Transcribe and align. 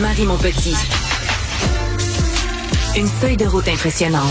Marie 0.00 0.24
Montpetit. 0.24 0.74
Une 2.96 3.06
feuille 3.06 3.36
de 3.36 3.44
route 3.44 3.68
impressionnante. 3.68 4.22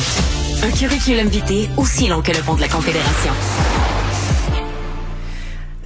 Un 0.64 0.72
curriculum 0.72 1.28
vitae 1.28 1.70
aussi 1.78 2.08
long 2.08 2.22
que 2.22 2.32
le 2.32 2.42
pont 2.42 2.56
de 2.56 2.62
la 2.62 2.68
Confédération. 2.68 3.32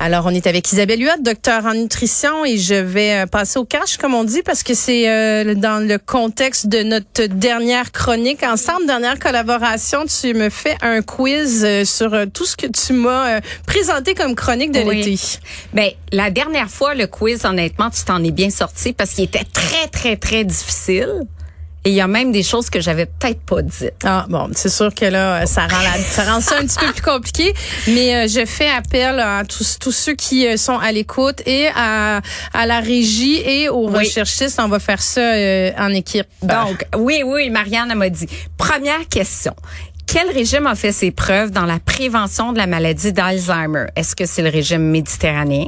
Alors, 0.05 0.26
on 0.26 0.31
est 0.31 0.47
avec 0.47 0.70
Isabelle 0.70 1.02
Huot, 1.02 1.21
docteur 1.21 1.66
en 1.66 1.76
nutrition, 1.76 2.44
et 2.44 2.57
je 2.57 2.73
vais 2.73 3.23
euh, 3.23 3.26
passer 3.26 3.57
au 3.57 3.63
cash, 3.63 3.96
comme 3.96 4.14
on 4.14 4.26
dit, 4.26 4.41
parce 4.43 4.61
que 4.61 4.73
c'est 4.73 5.07
euh, 5.07 5.55
dans 5.55 5.79
le 5.79 5.98
contexte 5.98 6.68
de 6.68 6.84
notre 6.84 7.28
dernière 7.28 7.93
chronique. 7.93 8.43
Ensemble, 8.43 8.86
dernière 8.86 9.18
collaboration, 9.18 10.00
tu 10.05 10.34
me 10.34 10.50
fais 10.50 10.75
un 10.82 11.02
quiz 11.02 11.64
euh, 11.64 11.86
sur 11.86 12.11
tout 12.34 12.43
ce 12.43 12.57
que 12.57 12.68
tu 12.68 12.92
m'as 12.92 13.39
présenté 13.66 14.14
comme 14.14 14.36
chronique 14.36 14.74
de 14.74 14.82
l'été. 14.82 15.18
Ben, 15.71 15.92
la 16.11 16.32
dernière 16.32 16.70
fois, 16.70 16.96
le 16.96 17.07
quiz, 17.07 17.46
honnêtement, 17.46 17.89
tu 17.89 18.04
t'en 18.04 18.21
es 18.25 18.32
bien 18.32 18.50
sorti 18.50 18.92
parce 18.92 19.11
qu'il 19.11 19.24
était 19.24 19.46
très, 19.54 19.88
très, 19.88 20.18
très 20.18 20.43
difficile. 20.43 21.25
Et 21.86 21.89
il 21.89 21.96
y 21.96 22.01
a 22.01 22.07
même 22.07 22.32
des 22.32 22.43
choses 22.43 22.69
que 22.69 22.79
j'avais 22.79 23.05
peut-être 23.05 23.42
pas 23.42 23.61
dites. 23.61 23.93
Ah 24.05 24.25
bon, 24.29 24.50
c'est 24.54 24.69
sûr 24.69 24.93
que 24.96 25.04
là, 25.04 25.46
ça 25.46 25.68
rend, 25.68 25.82
la, 25.82 25.97
ça 26.01 26.24
rend 26.24 26.39
ça 26.39 26.55
un 26.60 26.65
petit 26.65 26.79
peu 26.79 26.93
plus 26.93 27.01
compliqué. 27.01 27.54
Mais 27.87 28.15
euh, 28.15 28.28
je 28.29 28.46
fais 28.46 28.69
appel 28.69 29.19
à 29.19 29.43
tous, 29.43 29.79
tous 29.79 29.91
ceux 29.91 30.14
qui 30.15 30.47
euh, 30.47 30.55
sont 30.55 30.77
à 30.77 30.93
l'écoute 30.93 31.41
et 31.46 31.68
à, 31.75 32.22
à 32.53 32.66
la 32.66 32.80
régie 32.80 33.41
et 33.45 33.67
aux 33.67 33.88
recherchistes. 33.88 34.61
On 34.64 34.69
va 34.69 34.80
faire 34.80 35.02
ça 35.02 35.19
euh, 35.19 35.72
en 35.77 35.89
équipe. 35.89 36.27
Donc, 36.41 36.86
oui, 36.97 37.22
oui, 37.25 37.50
Marianne 37.50 37.94
m'a 37.95 38.09
dit. 38.09 38.27
Première 38.58 39.05
question. 39.09 39.53
Quel 40.05 40.30
régime 40.30 40.67
a 40.67 40.75
fait 40.75 40.91
ses 40.91 41.11
preuves 41.11 41.52
dans 41.52 41.66
la 41.66 41.80
prévention 41.80 42.53
de 42.53 42.58
la 42.58 42.67
maladie 42.67 43.11
d'Alzheimer? 43.11 43.88
Est-ce 43.95 44.16
que 44.16 44.25
c'est 44.25 44.41
le 44.41 44.50
régime 44.50 44.83
méditerranéen, 44.83 45.67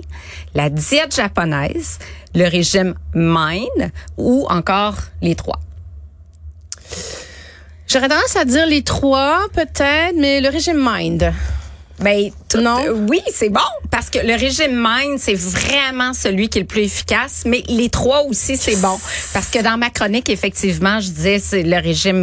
la 0.53 0.70
diète 0.70 1.15
japonaise, 1.15 1.99
le 2.35 2.47
régime 2.47 2.95
MIND 3.13 3.91
ou 4.17 4.45
encore 4.49 4.95
les 5.21 5.35
trois? 5.35 5.59
J'aurais 7.87 8.09
tendance 8.09 8.35
à 8.35 8.45
dire 8.45 8.65
les 8.65 8.81
trois, 8.81 9.47
peut-être, 9.53 10.15
mais 10.17 10.41
le 10.41 10.49
régime 10.49 10.77
Mind. 10.77 11.33
Ben, 11.99 12.29
non? 12.55 12.84
oui, 13.07 13.21
c'est 13.34 13.49
bon 13.49 13.62
parce 13.96 14.10
que 14.10 14.20
le 14.20 14.34
régime 14.34 14.76
Mind, 14.76 15.20
c'est 15.20 15.35
vraiment 15.35 16.13
celui 16.13 16.49
qui 16.49 16.57
est 16.57 16.62
le 16.62 16.68
plus 16.68 16.82
efficace, 16.82 17.43
mais 17.46 17.63
les 17.70 17.87
trois 17.90 18.24
aussi, 18.24 18.57
c'est 18.57 18.76
bon. 18.76 18.99
Parce 19.34 19.48
que 19.48 19.63
dans 19.63 19.77
ma 19.77 19.90
chronique, 19.90 20.29
effectivement, 20.29 20.99
je 20.99 21.12
disais 21.12 21.40
c'est 21.40 21.63
le 21.63 21.77
régime 21.77 22.21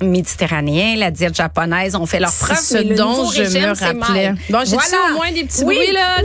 méditerranéen, 0.00 0.96
la 0.96 1.10
diète 1.10 1.34
japonaise, 1.34 1.96
on 1.96 2.06
fait 2.06 2.20
leur 2.20 2.32
preuve. 2.32 2.56
C'est 2.60 2.88
ce 2.88 2.94
dont 2.94 3.28
je 3.28 3.42
me 3.42 3.68
rappelais. 3.68 4.34
Bon, 4.50 4.60
j'ai 4.64 4.76
voilà. 4.76 5.10
au 5.10 5.14
moins 5.14 5.32
des 5.32 5.42
petits 5.42 5.64
bruits, 5.64 5.90
là, 5.92 6.18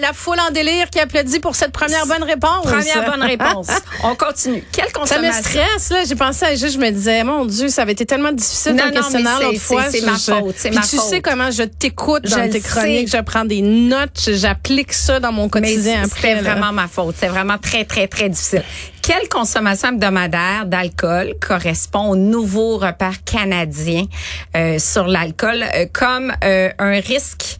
la, 0.00 0.12
foule 0.14 0.40
en 0.40 0.50
délire 0.50 0.88
qui 0.88 1.00
applaudit 1.00 1.40
pour 1.40 1.54
cette 1.54 1.72
première 1.72 2.06
bonne 2.06 2.24
réponse? 2.24 2.64
Première 2.64 3.10
bonne 3.10 3.22
réponse. 3.22 3.68
on 4.04 4.14
continue. 4.14 4.64
Quelle 4.72 4.90
consommation? 4.90 5.32
Ça 5.32 5.38
me 5.38 5.42
stresse, 5.42 5.90
là. 5.90 6.04
J'ai 6.08 6.16
pensé 6.16 6.46
à 6.46 6.54
juste, 6.54 6.74
je 6.74 6.78
me 6.78 6.90
disais, 6.90 7.24
mon 7.24 7.44
Dieu, 7.44 7.68
ça 7.68 7.82
avait 7.82 7.92
été 7.92 8.06
tellement 8.06 8.32
difficile 8.32 8.74
dans 8.74 8.86
le 8.86 8.92
questionnaire 8.92 9.38
l'autre 9.40 9.60
fois. 9.60 9.84
C'est 9.90 10.00
ma 10.00 10.16
faute, 10.16 10.54
c'est 10.56 10.70
ma 10.70 10.80
tu 10.80 10.96
sais 10.96 11.20
comment 11.20 11.50
je 11.50 11.64
t'écoute 11.64 12.26
dans 12.30 12.50
tes 12.50 12.60
chroniques, 12.60 13.10
je 13.10 13.20
prends 13.22 13.44
des 13.44 13.62
notes, 13.62 14.30
j'applique 14.32 14.92
ça 14.92 15.20
dans 15.20 15.32
mon 15.32 15.48
quotidien. 15.48 16.02
C'est 16.20 16.34
vraiment 16.36 16.72
ma 16.72 16.88
faute. 16.88 17.16
C'est 17.18 17.28
vraiment 17.28 17.58
très, 17.58 17.84
très, 17.84 18.06
très 18.08 18.28
difficile. 18.28 18.62
Quelle 19.02 19.28
consommation 19.28 19.88
hebdomadaire 19.88 20.66
d'alcool 20.66 21.34
correspond 21.40 22.10
au 22.10 22.16
nouveau 22.16 22.76
repère 22.76 23.24
canadien 23.24 24.04
euh, 24.56 24.78
sur 24.78 25.06
l'alcool 25.06 25.64
euh, 25.74 25.86
comme 25.92 26.32
euh, 26.44 26.70
un 26.78 27.00
risque 27.00 27.58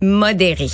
modéré? 0.00 0.68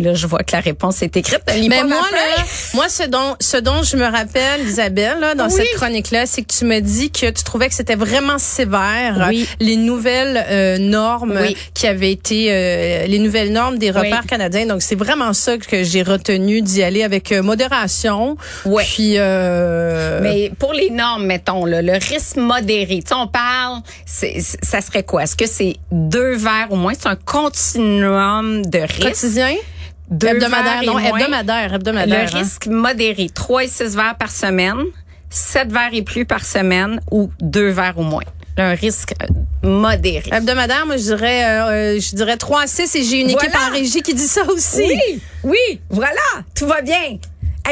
Là, 0.00 0.14
je 0.14 0.26
vois 0.26 0.40
que 0.40 0.52
la 0.52 0.60
réponse 0.60 1.02
est 1.02 1.16
écrite. 1.16 1.42
Mais 1.46 1.82
moi, 1.84 2.00
là, 2.10 2.44
moi, 2.74 2.88
ce 2.88 3.04
dont, 3.04 3.36
ce 3.40 3.56
dont 3.56 3.82
je 3.82 3.96
me 3.96 4.04
rappelle, 4.04 4.66
Isabelle, 4.66 5.18
là, 5.20 5.34
dans 5.34 5.48
cette 5.48 5.72
chronique-là, 5.74 6.26
c'est 6.26 6.42
que 6.42 6.52
tu 6.52 6.64
me 6.64 6.80
dis 6.80 7.10
que 7.10 7.30
tu 7.30 7.44
trouvais 7.44 7.68
que 7.68 7.74
c'était 7.74 7.96
vraiment 7.96 8.38
sévère 8.38 9.30
les 9.60 9.76
nouvelles 9.76 10.44
euh, 10.48 10.78
normes 10.78 11.40
qui 11.74 11.86
avaient 11.86 12.12
été, 12.12 12.48
euh, 12.50 13.06
les 13.06 13.18
nouvelles 13.18 13.52
normes 13.52 13.78
des 13.78 13.90
repères 13.90 14.26
canadiens. 14.26 14.66
Donc, 14.66 14.82
c'est 14.82 14.94
vraiment 14.94 15.32
ça 15.32 15.58
que 15.58 15.84
j'ai 15.84 16.02
retenu 16.02 16.62
d'y 16.62 16.82
aller 16.82 17.02
avec 17.02 17.32
euh, 17.32 17.42
modération. 17.42 18.36
Oui. 18.64 18.82
Puis, 18.84 19.16
mais 19.18 20.52
pour 20.58 20.72
les 20.72 20.90
normes, 20.90 21.26
mettons, 21.26 21.64
là, 21.64 21.82
le 21.82 21.92
risque 21.92 22.36
modéré, 22.36 23.00
tu 23.02 23.08
sais, 23.08 23.14
on 23.14 23.26
parle, 23.26 23.80
ça 24.06 24.80
serait 24.80 25.02
quoi? 25.02 25.24
Est-ce 25.24 25.36
que 25.36 25.46
c'est 25.46 25.76
deux 25.90 26.36
verres 26.36 26.68
au 26.70 26.76
moins? 26.76 26.92
C'est 26.98 27.08
un 27.08 27.16
continuum 27.16 28.64
de 28.66 28.78
risque? 28.78 29.02
Quotidien? 29.02 29.54
Hebdomadaire, 30.10 30.82
non, 30.84 30.98
hebdomadaire, 30.98 31.74
hebdomadaire. 31.74 32.26
Le 32.30 32.36
hein. 32.36 32.38
risque 32.38 32.66
modéré, 32.66 33.28
3 33.32 33.64
et 33.64 33.68
6 33.68 33.96
verres 33.96 34.16
par 34.18 34.30
semaine, 34.30 34.84
7 35.30 35.72
verres 35.72 35.94
et 35.94 36.02
plus 36.02 36.24
par 36.24 36.44
semaine 36.44 37.00
ou 37.10 37.30
2 37.40 37.68
verres 37.70 37.98
au 37.98 38.02
moins. 38.02 38.24
Un 38.56 38.74
risque 38.74 39.14
euh, 39.22 39.68
modéré. 39.68 40.28
Hebdomadaire, 40.32 40.84
moi, 40.84 40.96
je 40.96 41.04
dirais, 41.04 41.44
euh, 41.44 42.00
je 42.00 42.14
dirais 42.14 42.36
3 42.36 42.62
à 42.62 42.66
6 42.66 42.94
et 42.94 43.02
j'ai 43.02 43.20
une 43.20 43.30
équipe 43.30 43.54
en 43.56 43.72
régie 43.72 44.02
qui 44.02 44.14
dit 44.14 44.26
ça 44.26 44.44
aussi. 44.44 44.82
Oui, 44.82 45.22
oui, 45.44 45.80
voilà, 45.88 46.20
tout 46.54 46.66
va 46.66 46.82
bien. 46.82 47.18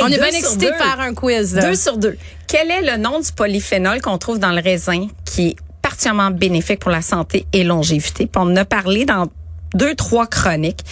On 0.01 0.07
est 0.07 0.17
bien 0.17 0.27
excité 0.27 0.67
de 0.67 0.77
faire 0.77 1.01
un 1.01 1.15
quiz. 1.15 1.55
Deux 1.55 1.75
sur 1.75 1.97
deux. 1.97 2.17
Quel 2.47 2.71
est 2.71 2.83
le 2.83 2.97
nom 2.97 3.21
du 3.21 3.33
polyphénol 3.33 4.01
qu'on 4.01 4.19
trouve 4.19 4.39
dans 4.39 4.53
le 4.53 4.61
raisin 4.61 5.09
qui 5.25 5.49
est 5.49 5.57
particulièrement 5.83 6.31
bénéfique 6.31 6.81
pour 6.81 6.91
la 6.91 7.03
santé 7.03 7.47
et 7.53 7.65
longévité? 7.65 8.27
Puis 8.27 8.43
on 8.43 8.51
en 8.53 8.57
a 8.57 8.65
parlé 8.65 9.05
dans 9.05 9.27
deux, 9.75 9.95
trois 9.95 10.27
chroniques. 10.27 10.85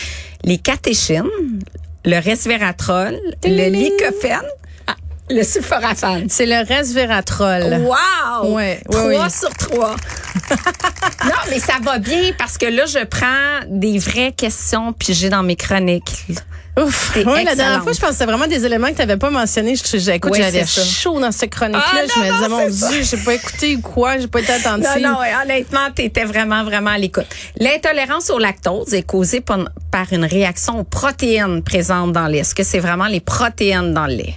Les 0.44 0.58
catéchines, 0.58 1.28
le 2.04 2.18
resveratrol, 2.20 3.18
le 3.44 3.68
lycopène, 3.68 4.40
ah, 4.42 4.65
le 5.30 5.42
sulforaphane. 5.42 6.26
C'est 6.28 6.46
le 6.46 6.66
resveratrol. 6.66 7.82
Wow! 7.82 8.54
Ouais, 8.54 8.80
Trois 8.90 9.30
sur 9.30 9.50
trois. 9.50 9.96
non, 11.24 11.30
mais 11.50 11.58
ça 11.58 11.74
va 11.82 11.98
bien 11.98 12.32
parce 12.38 12.58
que 12.58 12.66
là, 12.66 12.86
je 12.86 13.04
prends 13.04 13.66
des 13.68 13.98
vraies 13.98 14.32
questions 14.32 14.92
puis 14.92 15.14
j'ai 15.14 15.28
dans 15.28 15.42
mes 15.42 15.56
chroniques. 15.56 16.26
Ouf. 16.78 17.12
Oui, 17.16 17.42
la 17.44 17.54
dernière 17.54 17.82
fois, 17.82 17.92
je 17.92 17.98
pense 17.98 18.10
que 18.10 18.14
c'était 18.16 18.26
vraiment 18.26 18.46
des 18.46 18.66
éléments 18.66 18.88
que 18.88 18.92
tu 18.92 18.98
n'avais 18.98 19.16
pas 19.16 19.30
mentionnés. 19.30 19.76
Je, 19.76 20.10
écoute, 20.10 20.34
j'avais 20.34 20.66
chaud 20.66 21.18
dans 21.18 21.32
cette 21.32 21.50
chronique-là. 21.50 21.82
Ah, 21.82 22.06
je 22.14 22.20
me 22.20 22.36
disais, 22.36 22.48
mon 22.48 22.90
Dieu, 22.90 23.02
j'ai 23.02 23.16
pas 23.16 23.34
écouté 23.34 23.76
ou 23.76 23.80
quoi, 23.80 24.18
j'ai 24.18 24.26
pas 24.26 24.40
été 24.40 24.52
attentive. 24.52 25.02
Non, 25.02 25.12
non, 25.12 25.18
honnêtement, 25.42 25.88
tu 25.94 26.02
étais 26.02 26.24
vraiment, 26.24 26.64
vraiment 26.64 26.90
à 26.90 26.98
l'écoute. 26.98 27.26
L'intolérance 27.58 28.28
au 28.28 28.38
lactose 28.38 28.92
est 28.92 29.04
causée 29.04 29.40
par, 29.40 30.12
une 30.12 30.26
réaction 30.26 30.80
aux 30.80 30.84
protéines 30.84 31.62
présentes 31.62 32.12
dans 32.12 32.26
le 32.26 32.32
lait. 32.32 32.38
Est-ce 32.40 32.54
que 32.54 32.62
c'est 32.62 32.78
vraiment 32.78 33.06
les 33.06 33.20
protéines 33.20 33.94
dans 33.94 34.06
le 34.06 34.14
lait? 34.14 34.34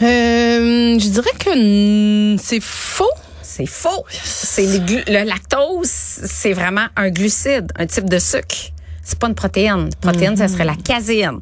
Euh, 0.00 0.98
je 0.98 1.08
dirais 1.08 1.30
que 1.38 2.36
c'est 2.42 2.62
faux. 2.62 3.10
C'est 3.42 3.66
faux. 3.66 4.06
C'est 4.10 4.66
le 4.88 5.24
lactose, 5.24 5.88
c'est 5.88 6.54
vraiment 6.54 6.86
un 6.96 7.10
glucide, 7.10 7.70
un 7.76 7.86
type 7.86 8.08
de 8.08 8.18
sucre. 8.18 8.72
C'est 9.02 9.18
pas 9.18 9.26
une 9.26 9.34
protéine. 9.34 9.90
protéine, 10.00 10.36
ça 10.36 10.48
serait 10.48 10.64
la 10.64 10.74
mm-hmm. 10.74 10.82
caséine. 10.82 11.40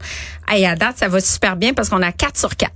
Et 0.54 0.66
à 0.66 0.74
date, 0.74 0.98
ça 0.98 1.08
va 1.08 1.20
super 1.20 1.56
bien 1.56 1.72
parce 1.74 1.88
qu'on 1.88 2.02
a 2.02 2.12
4 2.12 2.38
sur 2.38 2.56
4. 2.56 2.72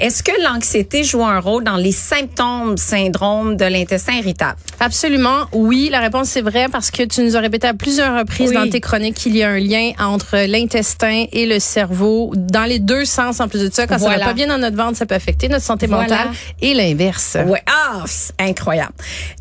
Est-ce 0.00 0.22
que 0.22 0.32
l'anxiété 0.42 1.02
joue 1.04 1.24
un 1.24 1.40
rôle 1.40 1.64
dans 1.64 1.76
les 1.76 1.92
symptômes 1.92 2.76
syndrome 2.76 3.56
de 3.56 3.64
l'intestin 3.64 4.14
irritable? 4.14 4.58
Absolument, 4.80 5.46
oui. 5.52 5.88
La 5.90 6.00
réponse 6.00 6.28
c'est 6.28 6.42
vrai 6.42 6.66
parce 6.70 6.90
que 6.90 7.02
tu 7.02 7.22
nous 7.22 7.36
as 7.36 7.40
répété 7.40 7.66
à 7.66 7.74
plusieurs 7.74 8.16
reprises 8.16 8.52
dans 8.52 8.68
tes 8.68 8.80
chroniques 8.80 9.16
qu'il 9.16 9.36
y 9.36 9.42
a 9.42 9.50
un 9.50 9.58
lien 9.58 9.92
entre 9.98 10.46
l'intestin 10.46 11.24
et 11.32 11.46
le 11.46 11.58
cerveau 11.58 12.32
dans 12.36 12.64
les 12.64 12.78
deux 12.78 13.04
sens 13.04 13.40
en 13.40 13.48
plus 13.48 13.68
de 13.68 13.72
ça. 13.72 13.86
Quand 13.86 13.98
ça 13.98 14.08
va 14.08 14.18
pas 14.18 14.34
bien 14.34 14.46
dans 14.46 14.58
notre 14.58 14.76
ventre, 14.76 14.96
ça 14.96 15.06
peut 15.06 15.14
affecter 15.14 15.48
notre 15.48 15.64
santé 15.64 15.86
mentale 15.86 16.28
et 16.60 16.74
l'inverse. 16.74 17.36
Ouais, 17.46 17.62
ah, 17.66 18.04
incroyable. 18.38 18.92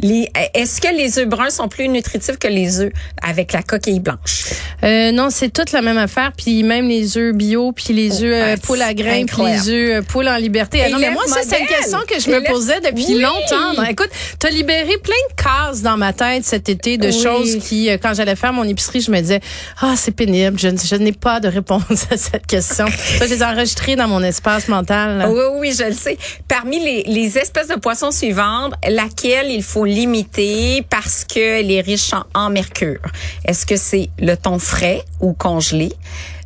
Est-ce 0.01 0.81
que 0.81 0.95
les 0.95 1.19
œufs 1.19 1.27
bruns 1.27 1.49
sont 1.49 1.67
plus 1.67 1.87
nutritifs 1.89 2.37
que 2.37 2.47
les 2.47 2.81
œufs 2.81 2.91
avec 3.21 3.53
la 3.53 3.61
coquille 3.61 3.99
blanche? 3.99 4.45
Euh, 4.83 5.11
non, 5.11 5.29
c'est 5.29 5.49
toute 5.49 5.71
la 5.71 5.81
même 5.81 5.97
affaire. 5.97 6.31
Puis 6.35 6.63
même 6.63 6.87
les 6.87 7.17
œufs 7.17 7.35
bio, 7.35 7.66
puis 7.71 7.93
les 7.93 8.23
œufs 8.23 8.33
euh, 8.33 8.57
poule 8.57 8.81
à 8.81 8.93
grains, 8.93 9.25
puis 9.25 9.43
les 9.43 9.69
œufs 9.69 9.97
euh, 9.97 10.01
poule 10.01 10.27
en 10.27 10.37
liberté. 10.37 10.81
Ah 10.85 10.89
non, 10.89 10.99
mais 10.99 11.11
moi, 11.11 11.23
ça, 11.27 11.41
c'est 11.47 11.59
une 11.59 11.67
question 11.67 11.99
que 12.07 12.19
je 12.19 12.29
me 12.29 12.45
posais 12.47 12.79
depuis 12.81 13.19
longtemps. 13.19 13.83
écoute, 13.83 14.09
tu 14.39 14.47
as 14.47 14.49
libéré 14.49 14.97
plein 14.97 15.13
de 15.29 15.41
cases 15.41 15.81
dans 15.81 15.97
ma 15.97 16.13
tête 16.13 16.43
cet 16.43 16.69
été 16.69 16.97
de 16.97 17.11
choses 17.11 17.57
qui, 17.57 17.89
quand 18.01 18.13
j'allais 18.13 18.35
faire 18.35 18.53
mon 18.53 18.63
épicerie, 18.63 19.01
je 19.01 19.11
me 19.11 19.19
disais, 19.19 19.41
ah, 19.81 19.93
c'est 19.95 20.11
pénible, 20.11 20.59
je, 20.59 20.69
je 20.69 20.95
n'ai 20.95 21.11
pas 21.11 21.39
de 21.39 21.47
réponse 21.47 21.83
à 22.11 22.17
cette 22.17 22.47
question. 22.47 22.87
ça, 22.87 23.25
je 23.25 23.33
les 23.33 23.41
ai 23.41 23.45
enregistrées 23.45 23.95
dans 23.95 24.07
mon 24.07 24.23
espace 24.23 24.67
mental. 24.67 25.27
Oui, 25.29 25.41
oui, 25.59 25.75
je 25.77 25.85
le 25.85 25.93
sais. 25.93 26.17
Parmi 26.47 26.79
les, 26.79 27.03
les 27.03 27.37
espèces 27.37 27.67
de 27.67 27.75
poissons 27.75 28.11
suivantes, 28.11 28.73
laquelle 28.87 29.49
il 29.49 29.63
faut 29.63 29.85
limiter 29.85 30.83
parce 30.89 31.23
qu'elle 31.23 31.71
est 31.71 31.81
riche 31.81 32.13
en, 32.13 32.23
en 32.33 32.49
mercure? 32.49 32.99
Est-ce 33.45 33.65
que 33.65 33.75
c'est 33.75 34.09
le 34.19 34.35
thon 34.35 34.59
frais 34.59 35.03
ou 35.21 35.33
congelé, 35.33 35.91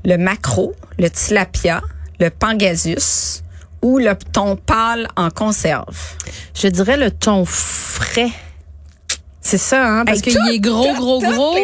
le 0.05 0.17
macro, 0.17 0.75
le 1.01 1.09
tilapia, 1.09 1.81
le 2.19 2.29
pangasius 2.29 3.41
ou 3.81 3.97
le 3.97 4.15
thon 4.31 4.55
pâle 4.55 5.07
en 5.17 5.31
conserve? 5.31 5.97
Je 6.53 6.67
dirais 6.67 6.95
le 6.95 7.09
thon 7.09 7.43
frais. 7.45 8.29
C'est 9.43 9.57
ça, 9.57 9.83
hein, 9.83 10.05
parce 10.05 10.21
qu'il 10.21 10.37
est 10.51 10.59
gros, 10.59 10.93
gros, 10.93 11.19
gros. 11.19 11.55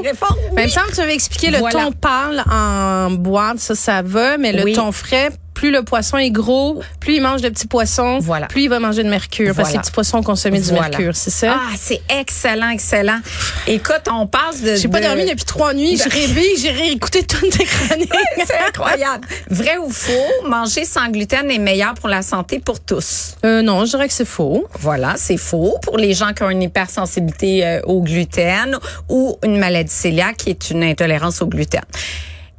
Mais 0.56 0.64
il 0.64 0.66
me 0.66 0.68
semble 0.68 0.88
que 0.88 0.96
tu 0.96 1.02
avais 1.02 1.14
expliqué 1.14 1.52
le 1.52 1.60
thon 1.72 1.92
pâle 1.92 2.44
en 2.52 3.12
boîte, 3.12 3.60
ça, 3.60 3.76
ça 3.76 4.02
va, 4.02 4.40
mais 4.40 4.52
le 4.52 4.74
thon 4.74 4.92
frais, 4.92 5.30
plus 5.58 5.72
le 5.72 5.82
poisson 5.82 6.18
est 6.18 6.30
gros, 6.30 6.82
plus 7.00 7.16
il 7.16 7.22
mange 7.22 7.42
de 7.42 7.50
petits 7.50 7.66
poissons, 7.66 8.20
voilà. 8.20 8.46
plus 8.46 8.64
il 8.64 8.70
va 8.70 8.80
manger 8.80 9.04
de 9.04 9.10
mercure. 9.10 9.56
Parce 9.56 9.70
que 9.70 9.74
les 9.74 9.80
petits 9.80 9.92
poissons 9.92 10.22
consomment 10.22 10.60
du 10.60 10.72
mercure, 10.72 11.16
c'est 11.16 11.32
ça? 11.32 11.58
Ah, 11.60 11.76
c'est 11.76 12.02
excellent, 12.10 12.70
excellent. 12.70 13.20
Écoute, 13.66 14.04
on 14.12 14.28
passe 14.28 14.62
de... 14.62 14.76
J'ai 14.76 14.88
pas 14.88 15.02
dormi 15.02 15.26
depuis 15.26 15.46
trois 15.46 15.74
nuits. 15.74 15.98
J'ai 15.98 16.10
rêvé, 16.10 16.44
j'ai 16.60 16.70
réécouté 16.70 17.24
toutes 17.24 17.50
tes 17.50 17.66
chroniques. 17.66 18.14
c'est 18.46 18.60
incroyable. 18.68 19.28
Vrai 19.50 19.78
ou 19.78 19.90
faux, 19.90 20.12
manger 20.46 20.86
sans 20.86 21.10
gluten 21.10 21.50
est 21.50 21.58
meilleur 21.58 21.96
pour 21.96 22.10
la 22.10 22.22
santé 22.22 22.60
pour 22.60 22.80
tous? 22.80 23.36
Euh, 23.44 23.64
non, 23.64 23.86
je 23.86 23.92
dirais 23.92 24.08
que 24.08 24.14
c'est 24.14 24.26
faux. 24.26 24.68
Voilà, 24.80 25.16
c'est 25.18 25.38
faux. 25.38 25.80
Pour 25.82 25.98
les 25.98 26.14
gens 26.14 26.34
qui 26.34 26.44
ont 26.44 26.52
une 26.52 26.62
hypersensibilité 26.62 27.66
euh, 27.66 27.82
au 27.86 28.04
gluten 28.04 28.78
ou 29.10 29.38
une 29.44 29.58
maladie 29.58 29.92
cœliaque 30.18 30.38
qui 30.38 30.50
est 30.52 30.70
une 30.70 30.84
intolérance 30.84 31.42
au 31.42 31.48
gluten. 31.48 31.82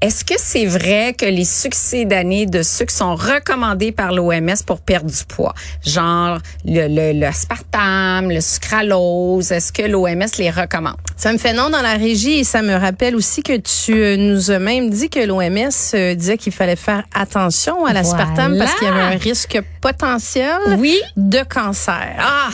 Est-ce 0.00 0.24
que 0.24 0.34
c'est 0.36 0.64
vrai 0.64 1.12
que 1.12 1.26
les 1.26 1.44
succès 1.44 2.04
d'année 2.04 2.46
de 2.46 2.62
sucre 2.62 2.92
sont 2.92 3.16
recommandés 3.16 3.90
par 3.90 4.12
l'OMS 4.12 4.54
pour 4.64 4.80
perdre 4.80 5.10
du 5.10 5.24
poids? 5.24 5.54
Genre 5.84 6.38
le, 6.64 6.86
le, 6.86 7.18
le 7.18 7.26
aspartame, 7.26 8.30
le 8.30 8.40
sucralose, 8.40 9.50
est-ce 9.50 9.72
que 9.72 9.82
l'OMS 9.82 10.28
les 10.38 10.50
recommande? 10.50 10.98
Ça 11.16 11.32
me 11.32 11.38
fait 11.38 11.52
non 11.52 11.70
dans 11.70 11.82
la 11.82 11.94
régie 11.94 12.38
et 12.38 12.44
ça 12.44 12.62
me 12.62 12.76
rappelle 12.76 13.16
aussi 13.16 13.42
que 13.42 13.56
tu 13.56 13.92
euh, 13.92 14.16
nous 14.16 14.52
as 14.52 14.60
même 14.60 14.88
dit 14.88 15.10
que 15.10 15.18
l'OMS 15.18 15.68
euh, 15.94 16.14
disait 16.14 16.38
qu'il 16.38 16.52
fallait 16.52 16.76
faire 16.76 17.02
attention 17.12 17.84
à 17.84 17.92
l'aspartame 17.92 18.56
parce 18.56 18.76
qu'il 18.76 18.86
y 18.86 18.90
avait 18.92 19.00
un 19.00 19.18
risque 19.18 19.60
potentiel 19.80 20.76
oui. 20.78 21.00
de 21.16 21.42
cancer. 21.42 22.14
Ah, 22.20 22.50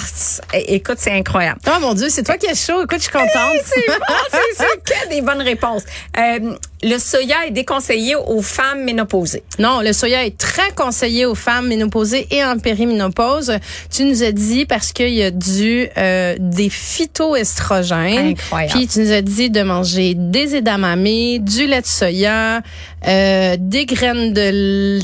écoute, 0.55 0.97
c'est 0.99 1.13
incroyable. 1.13 1.61
Oh 1.67 1.79
mon 1.83 1.93
Dieu, 1.93 2.09
c'est 2.09 2.23
toi 2.23 2.39
qui 2.39 2.47
es 2.47 2.55
chaud. 2.55 2.85
Écoute, 2.85 3.01
je 3.01 3.03
suis 3.03 3.13
contente. 3.13 3.59
c'est 3.67 3.87
bon, 3.87 4.41
c'est 4.57 4.65
que 4.85 5.09
des 5.11 5.21
bonnes 5.21 5.43
réponses. 5.43 5.83
Euh, 6.17 6.55
le 6.85 6.99
soya 6.99 7.47
est 7.47 7.51
déconseillé 7.51 8.15
aux 8.15 8.43
femmes 8.43 8.85
ménopausées. 8.85 9.43
Non, 9.59 9.81
le 9.81 9.93
soya 9.93 10.25
est 10.27 10.37
très 10.37 10.71
conseillé 10.77 11.25
aux 11.25 11.35
femmes 11.35 11.69
ménopausées 11.69 12.27
et 12.31 12.45
en 12.45 12.59
périménopause. 12.59 13.53
Tu 13.91 14.05
nous 14.05 14.23
as 14.23 14.33
dit 14.33 14.67
parce 14.67 14.93
qu'il 14.93 15.15
y 15.15 15.23
a 15.23 15.31
du 15.31 15.89
euh, 15.97 16.37
des 16.39 16.69
phytoestrogènes. 16.69 18.29
Incroyable. 18.29 18.73
Puis 18.75 18.87
tu 18.87 19.01
nous 19.01 19.13
as 19.13 19.23
dit 19.23 19.49
de 19.49 19.63
manger 19.63 20.15
des 20.15 20.57
edamame, 20.57 21.39
du 21.39 21.67
lait 21.67 21.81
de 21.81 21.87
soya, 21.87 22.61
euh, 23.09 23.57
des 23.59 23.87
graines 23.87 24.35
de 24.35 25.01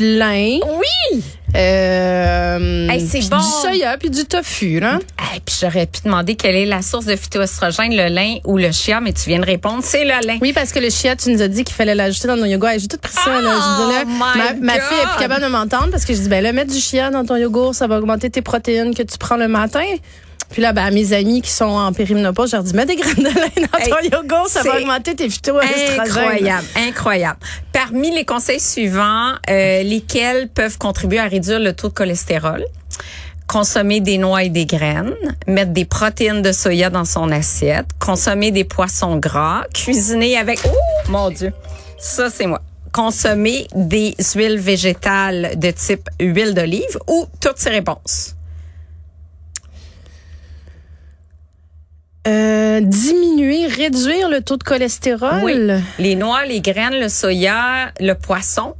lin. 0.00 0.58
Oui. 0.64 1.22
Euh, 1.54 2.88
c'est 2.98 3.28
bon. 3.28 3.36
Du 3.36 3.44
soya 3.60 3.96
puis 3.98 4.10
du 4.10 4.24
tofu, 4.24 4.80
là. 4.80 4.98
Hey, 5.18 5.40
puis 5.44 5.54
j'aurais 5.60 5.86
pu 5.86 6.00
demander 6.04 6.34
quelle 6.34 6.56
est 6.56 6.66
la 6.66 6.82
source 6.82 7.04
de 7.04 7.14
phytoestrogène, 7.14 7.94
le 7.94 8.08
lin 8.08 8.36
ou 8.44 8.56
le 8.56 8.72
chia, 8.72 9.00
mais 9.00 9.12
tu 9.12 9.28
viens 9.28 9.38
de 9.38 9.44
répondre, 9.44 9.82
c'est 9.82 10.04
le 10.04 10.26
lin. 10.26 10.38
Oui, 10.40 10.52
parce 10.52 10.72
que 10.72 10.78
le 10.78 10.88
chia, 10.88 11.14
tu 11.16 11.30
nous 11.30 11.42
as 11.42 11.48
dit 11.48 11.64
qu'il 11.64 11.74
fallait 11.74 11.94
l'ajouter 11.94 12.28
dans 12.28 12.36
nos 12.36 12.46
yogourts. 12.46 12.70
J'ai 12.78 12.88
tout 12.88 12.98
pris 12.98 13.12
ça, 13.12 13.40
là. 13.40 13.40
Je 13.40 13.84
dis, 13.84 13.92
là, 13.92 14.02
Oh 14.04 14.08
ma, 14.18 14.74
ma 14.74 14.80
fille 14.80 14.98
est 14.98 15.08
plus 15.08 15.18
capable 15.18 15.42
de 15.42 15.48
m'entendre 15.48 15.90
parce 15.90 16.04
que 16.04 16.14
je 16.14 16.20
dis, 16.20 16.28
ben 16.28 16.42
là, 16.42 16.52
mettre 16.52 16.72
du 16.72 16.80
chia 16.80 17.10
dans 17.10 17.24
ton 17.24 17.36
yogourt, 17.36 17.74
ça 17.74 17.86
va 17.86 17.98
augmenter 17.98 18.30
tes 18.30 18.42
protéines 18.42 18.94
que 18.94 19.02
tu 19.02 19.18
prends 19.18 19.36
le 19.36 19.48
matin. 19.48 19.84
Puis 20.52 20.60
là, 20.62 20.72
ben, 20.72 20.84
à 20.84 20.90
mes 20.90 21.12
amis 21.14 21.42
qui 21.42 21.50
sont 21.50 21.64
en 21.64 21.92
périménopause, 21.92 22.50
je 22.50 22.56
leur 22.56 22.64
dis, 22.64 22.74
mets 22.74 22.86
des 22.86 22.96
graines 22.96 23.14
de 23.16 23.24
lin 23.24 23.48
dans 23.56 23.78
ton 23.78 23.98
hey, 23.98 24.10
yogourt, 24.10 24.48
ça 24.48 24.62
va 24.62 24.78
augmenter 24.78 25.14
tes 25.14 25.28
phytoestrogènes. 25.28 26.00
Incroyable, 26.00 26.66
incroyable. 26.76 27.38
Parmi 27.72 28.14
les 28.14 28.24
conseils 28.24 28.60
suivants, 28.60 29.32
euh, 29.48 29.82
lesquels 29.82 30.48
peuvent 30.48 30.78
contribuer 30.78 31.18
à 31.18 31.26
réduire 31.26 31.58
le 31.58 31.72
taux 31.72 31.88
de 31.88 31.94
cholestérol? 31.94 32.64
consommer 33.48 34.00
des 34.00 34.16
noix 34.16 34.44
et 34.44 34.48
des 34.48 34.64
graines, 34.64 35.14
mettre 35.46 35.72
des 35.72 35.84
protéines 35.84 36.40
de 36.40 36.52
soya 36.52 36.88
dans 36.88 37.04
son 37.04 37.30
assiette, 37.30 37.86
consommer 37.98 38.50
des 38.50 38.64
poissons 38.64 39.16
gras, 39.16 39.64
cuisiner 39.74 40.38
avec 40.38 40.60
oh 40.64 41.10
mon 41.10 41.28
dieu. 41.28 41.52
Ça 41.98 42.30
c'est 42.30 42.46
moi. 42.46 42.62
Consommer 42.92 43.66
des 43.74 44.16
huiles 44.34 44.58
végétales 44.58 45.52
de 45.56 45.70
type 45.70 46.08
huile 46.18 46.54
d'olive 46.54 46.98
ou 47.08 47.26
toutes 47.42 47.58
ces 47.58 47.70
réponses. 47.70 48.36
Euh, 52.28 52.80
diminuer, 52.80 53.66
réduire 53.66 54.28
le 54.28 54.40
taux 54.42 54.56
de 54.56 54.62
cholestérol? 54.62 55.40
Oui. 55.42 55.54
Les 55.98 56.14
noix, 56.14 56.44
les 56.44 56.60
graines, 56.60 56.98
le 57.00 57.08
soya, 57.08 57.90
le 57.98 58.14
poisson. 58.14 58.74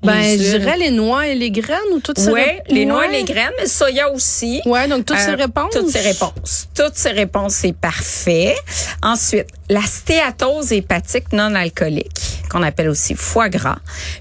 Ben, 0.00 0.22
je 0.22 0.58
dirais 0.58 0.76
les 0.76 0.92
noix 0.92 1.26
et 1.26 1.34
les 1.34 1.50
graines 1.50 1.78
ou 1.92 1.98
toutes 1.98 2.20
ces 2.20 2.30
Oui, 2.30 2.42
les 2.68 2.84
noix 2.84 3.08
et 3.08 3.10
les 3.10 3.24
graines, 3.24 3.50
mais 3.56 3.64
le 3.64 3.68
soya 3.68 4.12
aussi. 4.12 4.62
Ouais, 4.64 4.86
donc 4.86 5.06
toutes 5.06 5.18
ces 5.18 5.34
réponses? 5.34 5.72
Toutes 5.72 5.90
ces 5.90 6.00
réponses. 6.00 6.68
Toutes 6.72 6.94
ces 6.94 7.10
réponses, 7.10 7.54
c'est 7.54 7.72
parfait. 7.72 8.54
Ensuite, 9.02 9.48
la 9.68 9.82
stéatose 9.82 10.72
hépatique 10.72 11.32
non 11.32 11.52
alcoolique, 11.56 12.44
qu'on 12.48 12.62
appelle 12.62 12.88
aussi 12.88 13.16
foie 13.16 13.48
gras, 13.48 13.78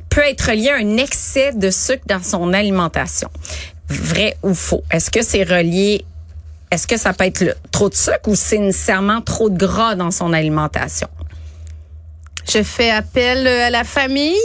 peut 0.10 0.24
être 0.28 0.52
liée 0.52 0.70
à 0.70 0.78
un 0.78 0.98
excès 0.98 1.52
de 1.54 1.70
sucre 1.70 2.06
dans 2.08 2.24
son 2.24 2.54
alimentation. 2.54 3.30
Vrai 3.88 4.36
ou 4.42 4.56
faux? 4.56 4.84
Est-ce 4.90 5.12
que 5.12 5.22
c'est 5.22 5.44
relié 5.44 6.06
est-ce 6.72 6.88
que 6.88 6.98
ça 6.98 7.14
peut 7.14 7.26
être 7.26 7.58
trop 7.72 7.90
de 7.90 7.96
sucre 7.96 8.28
ou 8.28 8.36
c'est 8.36 8.58
nécessairement 8.58 9.22
trop 9.22 9.50
de 9.50 9.58
gras 9.58 9.96
dans 9.96 10.12
son 10.12 10.34
alimentation? 10.34 11.08
Je 12.50 12.64
fais 12.64 12.90
appel 12.90 13.48
à 13.48 13.70
la 13.70 13.84
famille. 13.84 14.36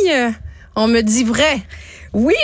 On 0.75 0.89
me 0.89 1.03
dit 1.03 1.25
vrai. 1.25 1.63
Oui, 2.15 2.35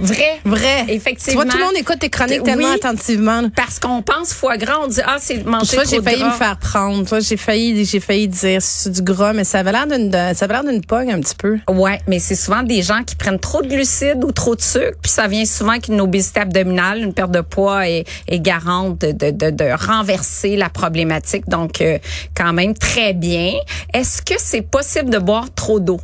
vrai. 0.00 0.40
Vrai. 0.44 0.84
Effectivement. 0.88 1.40
Tu 1.42 1.46
vois, 1.46 1.52
tout 1.52 1.58
le 1.58 1.64
monde 1.64 1.76
écoute 1.78 1.98
tes 1.98 2.10
chroniques 2.10 2.42
tellement 2.42 2.68
oui, 2.68 2.74
attentivement. 2.74 3.42
Parce 3.56 3.78
qu'on 3.78 4.02
pense 4.02 4.34
foie 4.34 4.58
gras, 4.58 4.80
on 4.82 4.86
dit, 4.86 5.00
ah, 5.04 5.16
c'est 5.18 5.44
manger 5.46 5.76
Toi, 5.76 5.84
j'ai 5.84 6.02
failli 6.02 6.18
gras. 6.18 6.28
me 6.30 6.34
faire 6.34 6.58
prendre. 6.58 7.06
Toi, 7.06 7.20
j'ai 7.20 7.36
failli, 7.36 7.84
j'ai 7.86 8.00
failli 8.00 8.28
dire 8.28 8.60
c'est 8.60 8.90
du 8.90 9.02
gras, 9.02 9.32
mais 9.32 9.44
ça 9.44 9.60
avait 9.60 9.72
l'air 9.72 9.86
d'une, 9.86 10.10
ça 10.12 10.44
avait 10.44 10.54
l'air 10.54 10.64
d'une 10.64 10.84
pogne 10.84 11.10
un 11.10 11.20
petit 11.20 11.34
peu. 11.36 11.58
Ouais, 11.68 12.00
mais 12.06 12.18
c'est 12.18 12.34
souvent 12.34 12.62
des 12.62 12.82
gens 12.82 13.02
qui 13.02 13.16
prennent 13.16 13.38
trop 13.38 13.62
de 13.62 13.68
glucides 13.68 14.22
ou 14.24 14.32
trop 14.32 14.56
de 14.56 14.60
sucre, 14.62 14.98
puis 15.00 15.10
ça 15.10 15.26
vient 15.26 15.44
souvent 15.46 15.70
avec 15.72 15.88
une 15.88 16.00
obésité 16.00 16.40
abdominale, 16.40 16.98
une 16.98 17.14
perte 17.14 17.30
de 17.30 17.40
poids 17.40 17.88
est, 17.88 18.04
est 18.28 18.40
garante 18.40 19.00
de, 19.00 19.12
de, 19.12 19.30
de, 19.30 19.50
de 19.50 19.86
renverser 19.86 20.56
la 20.56 20.68
problématique. 20.68 21.48
Donc, 21.48 21.80
euh, 21.80 21.98
quand 22.36 22.52
même 22.52 22.74
très 22.74 23.14
bien. 23.14 23.52
Est-ce 23.92 24.20
que 24.20 24.34
c'est 24.38 24.62
possible 24.62 25.10
de 25.10 25.18
boire 25.18 25.46
trop 25.54 25.80
d'eau? 25.80 25.98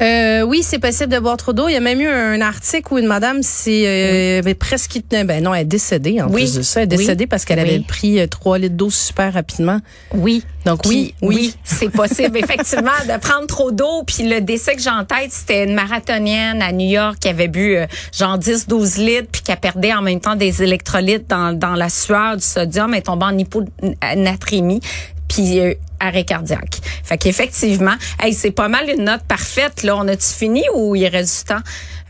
Euh, 0.00 0.42
oui, 0.42 0.62
c'est 0.62 0.78
possible 0.78 1.12
de 1.12 1.18
boire 1.18 1.36
trop 1.36 1.52
d'eau. 1.52 1.68
Il 1.68 1.72
y 1.72 1.76
a 1.76 1.80
même 1.80 2.00
eu 2.00 2.06
un 2.06 2.40
article 2.40 2.94
où 2.94 2.98
une 2.98 3.06
madame 3.06 3.42
s'est 3.42 3.84
euh, 3.86 4.42
oui. 4.44 4.54
presque 4.54 5.00
ben 5.10 5.42
non, 5.42 5.54
elle 5.54 5.62
est 5.62 5.64
décédée 5.64 6.20
en 6.20 6.28
oui. 6.28 6.42
plus 6.42 6.54
de 6.54 6.62
ça, 6.62 6.80
elle 6.80 6.84
est 6.84 6.96
décédée 6.96 7.24
oui. 7.24 7.26
parce 7.26 7.44
qu'elle 7.44 7.58
avait 7.58 7.80
pris 7.80 8.26
trois 8.28 8.58
litres 8.58 8.76
d'eau 8.76 8.90
super 8.90 9.32
rapidement. 9.32 9.80
Oui. 10.14 10.44
Donc 10.64 10.80
oui, 10.86 11.14
oui, 11.22 11.36
oui 11.36 11.54
c'est 11.64 11.88
possible 11.90 12.36
effectivement 12.42 12.90
de 13.06 13.18
prendre 13.18 13.46
trop 13.46 13.70
d'eau. 13.72 14.02
Puis 14.06 14.28
le 14.28 14.40
décès 14.40 14.76
que 14.76 14.82
j'ai 14.82 14.90
en 14.90 15.04
tête, 15.04 15.30
c'était 15.30 15.64
une 15.64 15.74
marathonienne 15.74 16.62
à 16.62 16.72
New 16.72 16.88
York 16.88 17.18
qui 17.20 17.28
avait 17.28 17.48
bu 17.48 17.76
euh, 17.76 17.86
genre 18.12 18.38
10-12 18.38 19.00
litres 19.00 19.28
puis 19.32 19.42
qui 19.42 19.52
a 19.52 19.56
perdu 19.56 19.90
en 19.92 20.02
même 20.02 20.20
temps 20.20 20.36
des 20.36 20.62
électrolytes 20.62 21.28
dans, 21.28 21.56
dans 21.56 21.74
la 21.74 21.88
sueur 21.88 22.36
du 22.36 22.42
sodium 22.42 22.94
et 22.94 23.02
tombant 23.02 23.26
en 23.26 23.38
hyponatrémie 23.38 24.80
puis 25.28 25.60
euh, 25.60 25.74
arrêt 26.00 26.24
cardiaque. 26.24 26.80
Fait 27.04 27.18
qu'effectivement, 27.18 27.94
hey, 28.20 28.32
c'est 28.32 28.50
pas 28.50 28.68
mal 28.68 28.88
une 28.90 29.04
note 29.04 29.22
parfaite. 29.28 29.82
Là, 29.82 29.96
on 29.96 30.08
a-tu 30.08 30.26
fini 30.26 30.64
ou 30.74 30.96
il 30.96 31.06
reste 31.06 31.38
du 31.38 31.54
temps? 31.54 31.62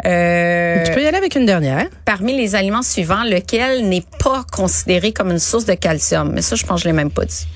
Euh, 0.07 0.85
tu 0.85 0.93
peux 0.93 1.03
y 1.03 1.07
aller 1.07 1.17
avec 1.17 1.35
une 1.35 1.47
dernière. 1.47 1.87
Parmi 2.05 2.37
les 2.37 2.55
aliments 2.55 2.83
suivants, 2.83 3.25
lequel 3.25 3.89
n'est 3.89 4.05
pas 4.21 4.45
considéré 4.51 5.13
comme 5.13 5.31
une 5.31 5.39
source 5.39 5.65
de 5.65 5.75
calcium? 5.75 6.33
Mais 6.33 6.43
ça, 6.43 6.57
je 6.57 6.65
pense 6.65 6.81
que 6.81 6.85
je 6.85 6.89
l'ai 6.89 6.95
même 6.95 7.11
pas 7.11 7.25
dit. 7.25 7.47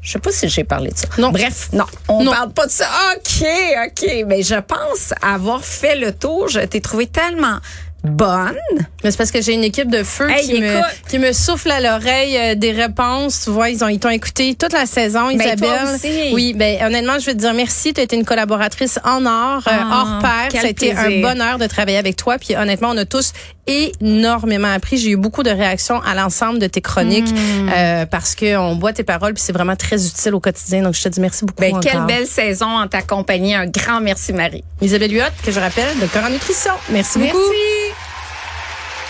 Je 0.00 0.12
sais 0.12 0.18
pas 0.18 0.30
si 0.30 0.48
j'ai 0.48 0.64
parlé 0.64 0.90
de 0.90 0.96
ça. 0.96 1.08
Non. 1.18 1.30
Bref, 1.30 1.70
non, 1.72 1.84
on 2.08 2.22
non. 2.22 2.32
parle 2.32 2.52
pas 2.52 2.66
de 2.66 2.70
ça. 2.70 2.86
OK, 3.16 3.46
OK. 3.86 4.24
Mais 4.26 4.42
je 4.42 4.54
pense 4.54 5.12
avoir 5.22 5.64
fait 5.64 5.96
le 5.96 6.12
tour. 6.12 6.48
Je 6.48 6.60
t'ai 6.60 6.80
trouvé 6.80 7.06
tellement 7.06 7.58
bonne. 8.04 8.56
Mais 9.02 9.10
c'est 9.10 9.16
parce 9.16 9.30
que 9.30 9.40
j'ai 9.40 9.54
une 9.54 9.64
équipe 9.64 9.90
de 9.90 10.02
feu 10.02 10.30
hey, 10.30 10.46
qui, 10.46 10.60
me, 10.60 10.80
qui 11.08 11.18
me 11.18 11.32
souffle 11.32 11.70
à 11.70 11.80
l'oreille 11.80 12.36
euh, 12.36 12.54
des 12.54 12.72
réponses. 12.72 13.42
Tu 13.44 13.50
vois, 13.50 13.70
ils 13.70 13.82
ont 13.84 13.88
ils 13.88 13.98
t'ont 13.98 14.08
écouté 14.08 14.54
toute 14.54 14.72
la 14.72 14.86
saison, 14.86 15.28
ben, 15.28 15.40
Isabelle. 15.40 15.68
Toi 15.68 15.94
aussi. 15.94 16.30
Oui, 16.32 16.54
ben 16.54 16.84
honnêtement, 16.84 17.18
je 17.18 17.26
veux 17.26 17.32
te 17.32 17.38
dire 17.38 17.54
merci. 17.54 17.92
Tu 17.92 18.00
as 18.00 18.04
été 18.04 18.16
une 18.16 18.24
collaboratrice 18.24 18.98
en 19.04 19.24
or, 19.26 19.62
euh, 19.66 19.70
hors 19.70 20.18
pair. 20.20 20.60
Ça 20.60 20.66
a 20.66 20.70
été 20.70 20.96
un 20.96 21.20
bonheur 21.20 21.58
de 21.58 21.66
travailler 21.66 21.98
avec 21.98 22.16
toi. 22.16 22.38
Puis 22.38 22.56
honnêtement, 22.56 22.90
on 22.92 22.96
a 22.96 23.04
tous 23.04 23.32
énormément 23.66 24.72
appris. 24.72 24.96
J'ai 24.96 25.10
eu 25.10 25.16
beaucoup 25.16 25.42
de 25.42 25.50
réactions 25.50 26.00
à 26.02 26.14
l'ensemble 26.14 26.58
de 26.58 26.66
tes 26.66 26.80
chroniques 26.80 27.30
mm. 27.30 27.68
euh, 27.68 28.06
parce 28.06 28.34
que 28.34 28.56
on 28.56 28.76
boit 28.76 28.92
tes 28.92 29.04
paroles 29.04 29.34
puis 29.34 29.42
c'est 29.42 29.52
vraiment 29.52 29.76
très 29.76 30.06
utile 30.06 30.34
au 30.34 30.40
quotidien. 30.40 30.82
Donc 30.82 30.94
je 30.94 31.02
te 31.02 31.08
dis 31.08 31.20
merci 31.20 31.44
beaucoup. 31.44 31.60
Ben, 31.60 31.78
quelle 31.80 32.06
belle 32.06 32.26
saison 32.26 32.66
en 32.66 32.88
ta 32.88 33.02
compagnie. 33.02 33.54
Un 33.54 33.66
grand 33.66 34.00
merci 34.00 34.32
Marie. 34.32 34.64
Isabelle 34.80 35.12
Huot, 35.12 35.22
que 35.44 35.52
je 35.52 35.60
rappelle 35.60 35.98
de 36.00 36.06
Corps 36.06 36.24
en 36.24 36.30
Nutrition. 36.30 36.72
Merci, 36.90 37.18
merci. 37.18 37.32
beaucoup. 37.32 37.77